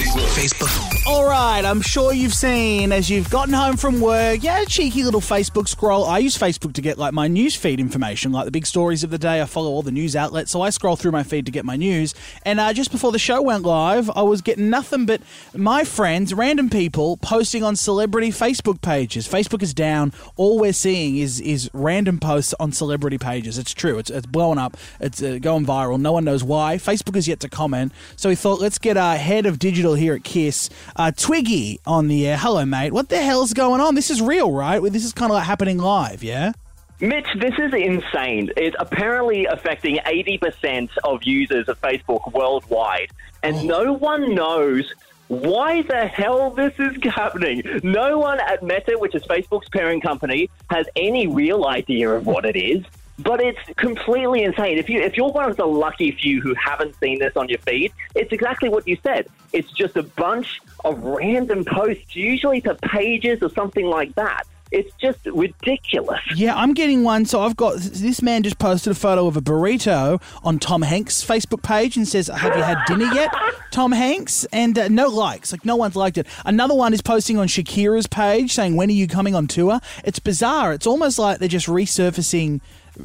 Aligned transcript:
Facebook. 0.00 1.06
All 1.06 1.24
right, 1.24 1.64
I'm 1.64 1.80
sure 1.80 2.12
you've 2.12 2.34
seen 2.34 2.92
as 2.92 3.08
you've 3.08 3.30
gotten 3.30 3.54
home 3.54 3.76
from 3.76 4.00
work, 4.00 4.42
yeah, 4.42 4.64
cheeky 4.64 5.04
little 5.04 5.20
Facebook 5.20 5.68
scroll. 5.68 6.04
I 6.04 6.18
use 6.18 6.36
Facebook 6.36 6.74
to 6.74 6.82
get 6.82 6.98
like 6.98 7.14
my 7.14 7.28
news 7.28 7.56
feed 7.56 7.80
information, 7.80 8.30
like 8.32 8.44
the 8.44 8.50
big 8.50 8.66
stories 8.66 9.04
of 9.04 9.10
the 9.10 9.18
day. 9.18 9.40
I 9.40 9.46
follow 9.46 9.70
all 9.70 9.82
the 9.82 9.92
news 9.92 10.14
outlets, 10.14 10.50
so 10.50 10.60
I 10.60 10.70
scroll 10.70 10.96
through 10.96 11.12
my 11.12 11.22
feed 11.22 11.46
to 11.46 11.52
get 11.52 11.64
my 11.64 11.76
news. 11.76 12.14
And 12.42 12.60
uh, 12.60 12.72
just 12.74 12.90
before 12.90 13.10
the 13.10 13.18
show 13.18 13.40
went 13.40 13.64
live, 13.64 14.10
I 14.14 14.22
was 14.22 14.42
getting 14.42 14.68
nothing 14.68 15.06
but 15.06 15.22
my 15.54 15.84
friends, 15.84 16.34
random 16.34 16.68
people, 16.68 17.16
posting 17.18 17.62
on 17.62 17.74
celebrity 17.76 18.28
Facebook 18.28 18.82
pages. 18.82 19.26
Facebook 19.26 19.62
is 19.62 19.72
down. 19.72 20.12
All 20.36 20.58
we're 20.58 20.72
seeing 20.74 21.16
is 21.16 21.40
is 21.40 21.70
random 21.72 22.18
posts 22.18 22.52
on 22.60 22.72
celebrity 22.72 23.18
pages. 23.18 23.56
It's 23.56 23.72
true. 23.72 23.98
It's 23.98 24.10
it's 24.10 24.26
blowing 24.26 24.58
up. 24.58 24.76
It's 25.00 25.22
uh, 25.22 25.38
going 25.40 25.64
viral. 25.64 25.98
No 25.98 26.12
one 26.12 26.24
knows 26.24 26.44
why. 26.44 26.76
Facebook 26.76 27.14
has 27.14 27.26
yet 27.26 27.40
to 27.40 27.48
comment. 27.48 27.92
So 28.16 28.28
we 28.28 28.34
thought, 28.34 28.60
let's 28.60 28.78
get 28.78 28.96
our 28.96 29.16
head 29.16 29.46
of 29.46 29.58
digital 29.58 29.85
here 29.94 30.14
at 30.14 30.24
Kiss, 30.24 30.70
uh, 30.96 31.12
Twiggy, 31.12 31.80
on 31.86 32.08
the 32.08 32.26
air. 32.26 32.36
Hello, 32.36 32.64
mate. 32.64 32.92
What 32.92 33.08
the 33.08 33.20
hell's 33.20 33.52
going 33.52 33.80
on? 33.80 33.94
This 33.94 34.10
is 34.10 34.20
real, 34.20 34.50
right? 34.50 34.82
This 34.82 35.04
is 35.04 35.12
kind 35.12 35.30
of 35.30 35.34
like 35.36 35.46
happening 35.46 35.78
live, 35.78 36.22
yeah? 36.22 36.52
Mitch, 37.00 37.26
this 37.38 37.52
is 37.58 37.74
insane. 37.74 38.50
It's 38.56 38.76
apparently 38.78 39.44
affecting 39.44 39.96
80% 39.96 40.88
of 41.04 41.22
users 41.24 41.68
of 41.68 41.80
Facebook 41.80 42.32
worldwide, 42.32 43.10
and 43.42 43.66
no 43.66 43.92
one 43.92 44.34
knows 44.34 44.90
why 45.28 45.82
the 45.82 46.06
hell 46.06 46.50
this 46.50 46.72
is 46.78 46.96
happening. 47.14 47.62
No 47.82 48.18
one 48.18 48.40
at 48.40 48.62
Meta, 48.62 48.96
which 48.98 49.14
is 49.14 49.22
Facebook's 49.24 49.68
parent 49.68 50.02
company, 50.02 50.48
has 50.70 50.86
any 50.96 51.26
real 51.26 51.66
idea 51.66 52.10
of 52.10 52.26
what 52.26 52.44
it 52.46 52.56
is. 52.56 52.84
But 53.18 53.40
it's 53.40 53.58
completely 53.76 54.42
insane. 54.42 54.78
If 54.78 54.88
you 54.90 55.00
if 55.00 55.16
you're 55.16 55.30
one 55.30 55.48
of 55.48 55.56
the 55.56 55.66
lucky 55.66 56.12
few 56.12 56.40
who 56.40 56.54
haven't 56.54 56.94
seen 57.00 57.18
this 57.18 57.36
on 57.36 57.48
your 57.48 57.58
feed, 57.60 57.92
it's 58.14 58.32
exactly 58.32 58.68
what 58.68 58.86
you 58.86 58.98
said. 59.02 59.26
It's 59.52 59.70
just 59.72 59.96
a 59.96 60.02
bunch 60.02 60.60
of 60.84 61.02
random 61.02 61.64
posts, 61.64 62.14
usually 62.14 62.60
to 62.62 62.74
pages 62.74 63.42
or 63.42 63.50
something 63.50 63.86
like 63.86 64.14
that. 64.16 64.44
It's 64.72 64.92
just 64.96 65.24
ridiculous. 65.26 66.20
Yeah, 66.34 66.56
I'm 66.56 66.74
getting 66.74 67.04
one. 67.04 67.24
So 67.24 67.40
I've 67.40 67.56
got 67.56 67.76
this 67.78 68.20
man 68.20 68.42
just 68.42 68.58
posted 68.58 68.90
a 68.90 68.94
photo 68.94 69.26
of 69.28 69.36
a 69.36 69.40
burrito 69.40 70.20
on 70.42 70.58
Tom 70.58 70.82
Hanks' 70.82 71.24
Facebook 71.24 71.62
page 71.62 71.96
and 71.96 72.06
says, 72.06 72.26
"Have 72.26 72.56
you 72.56 72.62
had 72.62 72.78
dinner 72.86 73.06
yet, 73.14 73.32
Tom 73.70 73.92
Hanks?" 73.92 74.44
And 74.52 74.76
uh, 74.76 74.88
no 74.88 75.06
likes, 75.06 75.52
like 75.52 75.64
no 75.64 75.76
one's 75.76 75.94
liked 75.94 76.18
it. 76.18 76.26
Another 76.44 76.74
one 76.74 76.92
is 76.92 77.00
posting 77.00 77.38
on 77.38 77.46
Shakira's 77.46 78.08
page 78.08 78.52
saying, 78.54 78.74
"When 78.74 78.88
are 78.88 78.92
you 78.92 79.06
coming 79.06 79.36
on 79.36 79.46
tour?" 79.46 79.80
It's 80.04 80.18
bizarre. 80.18 80.72
It's 80.72 80.86
almost 80.86 81.18
like 81.18 81.38
they're 81.38 81.48
just 81.48 81.68
resurfacing 81.68 82.60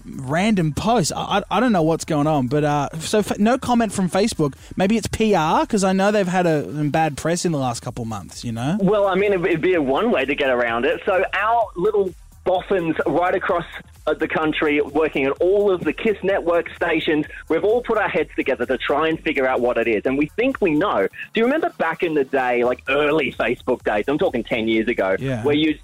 random 0.05 0.73
posts. 0.73 1.11
I, 1.11 1.21
I, 1.39 1.43
I 1.51 1.59
don't 1.59 1.71
know 1.71 1.83
what's 1.83 2.05
going 2.05 2.27
on, 2.27 2.47
but 2.47 2.63
uh, 2.63 2.89
so 2.99 3.19
f- 3.19 3.39
no 3.39 3.57
comment 3.57 3.91
from 3.93 4.09
Facebook. 4.09 4.55
Maybe 4.75 4.97
it's 4.97 5.07
PR 5.07 5.61
because 5.65 5.83
I 5.83 5.93
know 5.93 6.11
they've 6.11 6.27
had 6.27 6.45
a, 6.47 6.61
bad 6.91 7.17
press 7.17 7.45
in 7.45 7.51
the 7.51 7.57
last 7.59 7.81
couple 7.81 8.05
months. 8.05 8.43
You 8.43 8.51
know. 8.51 8.77
Well, 8.81 9.07
I 9.07 9.15
mean, 9.15 9.33
it'd 9.33 9.61
be 9.61 9.73
a 9.75 9.81
one 9.81 10.11
way 10.11 10.25
to 10.25 10.35
get 10.35 10.49
around 10.49 10.85
it. 10.85 11.01
So 11.05 11.23
our 11.33 11.67
little 11.75 12.13
boffins 12.43 12.95
right 13.05 13.35
across 13.35 13.65
uh, 14.07 14.13
the 14.15 14.27
country, 14.27 14.81
working 14.81 15.25
at 15.25 15.31
all 15.33 15.71
of 15.71 15.81
the 15.83 15.93
Kiss 15.93 16.17
network 16.23 16.69
stations, 16.75 17.27
we've 17.49 17.63
all 17.63 17.83
put 17.83 17.97
our 17.99 18.09
heads 18.09 18.31
together 18.35 18.65
to 18.65 18.77
try 18.77 19.07
and 19.07 19.19
figure 19.19 19.45
out 19.45 19.61
what 19.61 19.77
it 19.77 19.87
is. 19.87 20.01
And 20.05 20.17
we 20.17 20.25
think 20.27 20.59
we 20.59 20.71
know. 20.71 21.07
Do 21.33 21.39
you 21.39 21.43
remember 21.45 21.69
back 21.77 22.01
in 22.01 22.15
the 22.15 22.23
day, 22.23 22.63
like 22.63 22.81
early 22.89 23.31
Facebook 23.33 23.83
days? 23.83 24.05
I'm 24.07 24.17
talking 24.17 24.43
10 24.43 24.67
years 24.67 24.87
ago, 24.87 25.15
Yeah. 25.19 25.43
where 25.43 25.55
you 25.55 25.77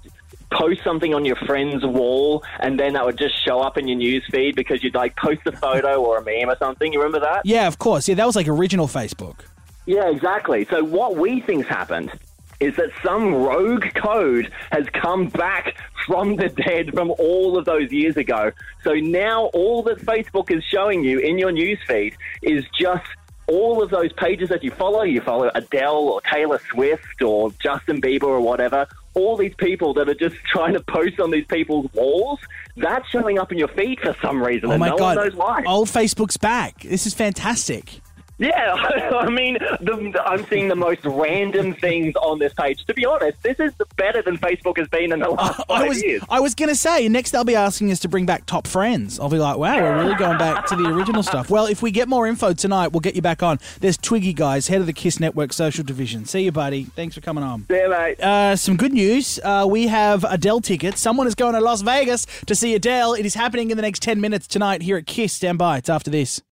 post 0.50 0.82
something 0.82 1.14
on 1.14 1.24
your 1.24 1.36
friend's 1.36 1.84
wall 1.84 2.42
and 2.60 2.78
then 2.78 2.94
that 2.94 3.04
would 3.04 3.18
just 3.18 3.34
show 3.44 3.60
up 3.60 3.76
in 3.76 3.86
your 3.86 3.98
news 3.98 4.24
feed 4.30 4.56
because 4.56 4.82
you'd 4.82 4.94
like 4.94 5.16
post 5.16 5.40
a 5.46 5.52
photo 5.52 6.02
or 6.02 6.18
a 6.18 6.24
meme 6.24 6.50
or 6.50 6.56
something. 6.58 6.92
You 6.92 7.00
remember 7.00 7.20
that? 7.20 7.42
Yeah, 7.44 7.66
of 7.66 7.78
course. 7.78 8.08
Yeah, 8.08 8.14
that 8.16 8.26
was 8.26 8.36
like 8.36 8.48
original 8.48 8.88
Facebook. 8.88 9.40
Yeah, 9.86 10.08
exactly. 10.10 10.66
So 10.70 10.84
what 10.84 11.16
we 11.16 11.40
think's 11.40 11.68
happened 11.68 12.12
is 12.60 12.76
that 12.76 12.90
some 13.04 13.34
rogue 13.34 13.86
code 13.94 14.52
has 14.72 14.86
come 14.92 15.28
back 15.28 15.76
from 16.06 16.36
the 16.36 16.48
dead 16.48 16.92
from 16.92 17.12
all 17.18 17.56
of 17.56 17.64
those 17.64 17.92
years 17.92 18.16
ago. 18.16 18.50
So 18.82 18.94
now 18.94 19.44
all 19.54 19.82
that 19.84 19.98
Facebook 19.98 20.50
is 20.50 20.64
showing 20.64 21.04
you 21.04 21.18
in 21.20 21.38
your 21.38 21.52
newsfeed 21.52 22.14
is 22.42 22.64
just 22.78 23.06
all 23.46 23.82
of 23.82 23.90
those 23.90 24.12
pages 24.12 24.48
that 24.48 24.62
you 24.62 24.70
follow. 24.70 25.02
You 25.02 25.20
follow 25.20 25.50
Adele 25.54 26.08
or 26.08 26.20
Taylor 26.20 26.60
Swift 26.70 27.22
or 27.22 27.52
Justin 27.60 28.00
Bieber 28.00 28.24
or 28.24 28.40
whatever. 28.40 28.86
All 29.18 29.36
these 29.36 29.54
people 29.58 29.92
that 29.94 30.08
are 30.08 30.14
just 30.14 30.36
trying 30.50 30.74
to 30.74 30.80
post 30.80 31.18
on 31.20 31.30
these 31.30 31.44
people's 31.46 31.92
walls, 31.92 32.38
that's 32.76 33.06
showing 33.08 33.38
up 33.38 33.50
in 33.52 33.58
your 33.58 33.68
feed 33.68 33.98
for 34.00 34.14
some 34.22 34.40
reason, 34.42 34.68
Oh 34.68 34.72
and 34.72 34.80
my 34.80 34.88
no 34.90 34.96
god! 34.96 35.16
one 35.16 35.26
knows 35.26 35.34
why. 35.36 35.62
Old 35.66 35.88
Facebook's 35.88 36.36
back. 36.36 36.82
This 36.82 37.06
is 37.06 37.14
fantastic. 37.14 38.00
Yeah, 38.38 38.72
I 39.20 39.28
mean, 39.28 39.54
the, 39.54 40.22
I'm 40.24 40.46
seeing 40.46 40.68
the 40.68 40.76
most 40.76 41.04
random 41.04 41.74
things 41.74 42.14
on 42.16 42.38
this 42.38 42.52
page. 42.54 42.84
To 42.86 42.94
be 42.94 43.04
honest, 43.04 43.42
this 43.42 43.58
is 43.58 43.72
better 43.96 44.22
than 44.22 44.38
Facebook 44.38 44.78
has 44.78 44.88
been 44.88 45.12
in 45.12 45.20
the 45.20 45.28
last 45.28 45.56
five 45.68 45.82
I 45.84 45.88
was 45.88 46.02
years. 46.02 46.22
I 46.30 46.40
was 46.40 46.54
gonna 46.54 46.74
say 46.74 47.08
next 47.08 47.32
they'll 47.32 47.44
be 47.44 47.56
asking 47.56 47.90
us 47.90 47.98
to 48.00 48.08
bring 48.08 48.26
back 48.26 48.46
top 48.46 48.66
friends. 48.66 49.18
I'll 49.18 49.28
be 49.28 49.38
like, 49.38 49.56
wow, 49.58 49.76
we're 49.76 49.98
really 49.98 50.14
going 50.14 50.38
back 50.38 50.66
to 50.66 50.76
the 50.76 50.86
original 50.86 51.22
stuff. 51.22 51.50
Well, 51.50 51.66
if 51.66 51.82
we 51.82 51.90
get 51.90 52.08
more 52.08 52.26
info 52.26 52.52
tonight, 52.52 52.88
we'll 52.88 53.00
get 53.00 53.16
you 53.16 53.22
back 53.22 53.42
on. 53.42 53.58
There's 53.80 53.96
Twiggy 53.96 54.32
guys, 54.32 54.68
head 54.68 54.80
of 54.80 54.86
the 54.86 54.92
Kiss 54.92 55.18
Network 55.18 55.52
social 55.52 55.84
division. 55.84 56.24
See 56.24 56.42
you, 56.42 56.52
buddy. 56.52 56.84
Thanks 56.84 57.14
for 57.16 57.20
coming 57.20 57.42
on. 57.42 57.66
Yeah, 57.68 57.88
mate. 57.88 58.20
Uh, 58.20 58.54
some 58.56 58.76
good 58.76 58.92
news. 58.92 59.40
Uh, 59.42 59.66
we 59.68 59.88
have 59.88 60.24
Adele 60.24 60.60
tickets. 60.60 61.00
Someone 61.00 61.26
is 61.26 61.34
going 61.34 61.54
to 61.54 61.60
Las 61.60 61.82
Vegas 61.82 62.26
to 62.46 62.54
see 62.54 62.74
Adele. 62.74 63.14
It 63.14 63.26
is 63.26 63.34
happening 63.34 63.70
in 63.70 63.76
the 63.76 63.82
next 63.82 64.02
10 64.02 64.20
minutes 64.20 64.46
tonight 64.46 64.82
here 64.82 64.96
at 64.96 65.06
Kiss. 65.06 65.32
Stand 65.32 65.58
by. 65.58 65.78
It's 65.78 65.88
after 65.88 66.10
this. 66.10 66.40